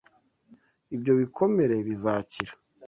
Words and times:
Ibyo 0.95 1.11
bikomere 1.19 1.75
bizakira? 1.87 2.53